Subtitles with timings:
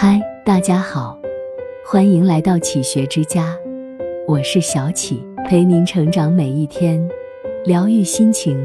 [0.00, 1.18] 嗨，大家好，
[1.84, 3.58] 欢迎来到启学之家，
[4.28, 7.04] 我是小启，陪您成长每一天，
[7.64, 8.56] 疗愈心情，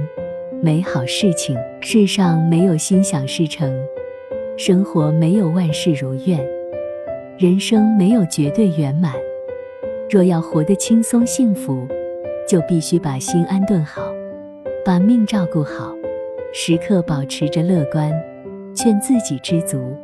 [0.62, 1.58] 美好事情。
[1.82, 3.76] 世上没有心想事成，
[4.60, 6.40] 生活没有万事如愿，
[7.40, 9.16] 人生没有绝对圆满。
[10.12, 11.88] 若要活得轻松幸福，
[12.48, 14.04] 就必须把心安顿好，
[14.86, 15.96] 把命照顾好，
[16.54, 18.14] 时刻保持着乐观，
[18.76, 19.98] 劝自己知足。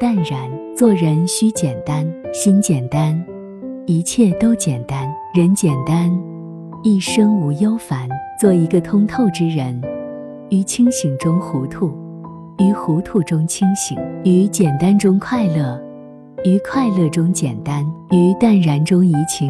[0.00, 3.24] 淡然，做人需简单，心简单，
[3.86, 6.10] 一切都简单；人简单，
[6.82, 8.08] 一生无忧烦。
[8.40, 9.80] 做一个通透之人，
[10.50, 11.92] 于清醒中糊涂，
[12.58, 15.80] 于糊涂中清醒，于简单中快乐，
[16.44, 19.48] 于快乐中简单，于淡然中怡情，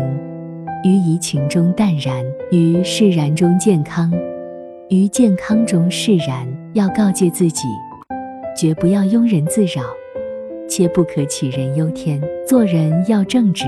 [0.85, 4.13] 于怡情中淡然，于释然中健康，
[4.91, 6.47] 于健康中释然。
[6.75, 7.69] 要告诫自己，
[8.57, 9.83] 绝不要庸人自扰。
[10.77, 13.65] 切不可杞人忧天，做人要正直，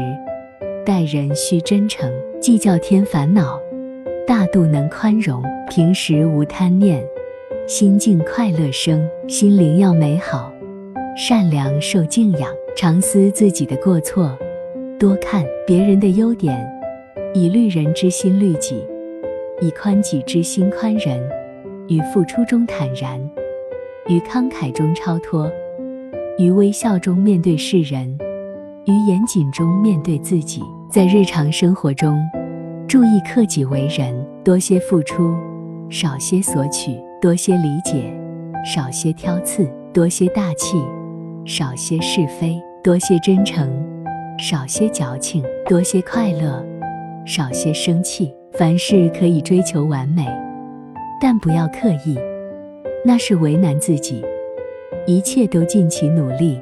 [0.85, 3.61] 待人需真诚，计较添烦恼，
[4.27, 7.01] 大度能宽容，平时无贪念，
[7.69, 10.53] 心境快乐生，心灵要美好，
[11.17, 14.37] 善良受敬仰，常思自己的过错，
[14.99, 16.61] 多看别人的优点，
[17.33, 18.85] 以虑人之心虑己，
[19.61, 21.23] 以宽己之心宽人，
[21.87, 23.21] 于付出中坦然，
[24.09, 25.49] 于慷慨中超脱。
[26.39, 28.07] 于微笑中面对世人，
[28.85, 30.63] 于严谨中面对自己。
[30.91, 32.15] 在日常生活中，
[32.87, 35.35] 注意克己为人，多些付出，
[35.89, 36.93] 少些索取；
[37.23, 38.13] 多些理解，
[38.67, 39.65] 少些挑刺；
[39.95, 40.77] 多些大气，
[41.47, 43.67] 少些是非；多些真诚，
[44.39, 46.63] 少些矫情；多些快乐，
[47.25, 48.31] 少些生气。
[48.53, 50.27] 凡事可以追求完美，
[51.19, 52.19] 但不要刻意，
[53.07, 54.23] 那是为难自己。
[55.09, 56.61] 一切都尽其努力，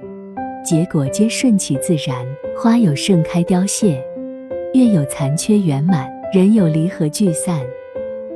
[0.62, 2.26] 结果皆顺其自然。
[2.54, 4.04] 花有盛开凋谢，
[4.74, 7.58] 月有残缺圆满，人有离合聚散，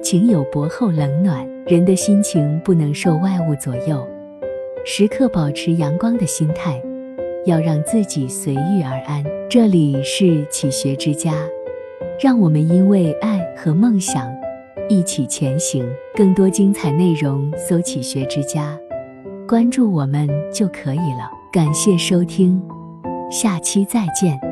[0.03, 1.47] 情有薄厚冷暖。
[1.67, 4.09] 人的心情不能受外物左右，
[4.83, 6.83] 时刻保持阳光的心态，
[7.45, 9.23] 要让自己随遇而安。
[9.51, 11.35] 这里是启学之家，
[12.19, 14.27] 让我们因为爱和梦想
[14.89, 15.87] 一起前行。
[16.15, 18.81] 更多精彩内容，搜“启学之家”。
[19.49, 21.31] 关注我们就可以了。
[21.51, 22.63] 感谢收听，
[23.31, 24.48] 下期再见。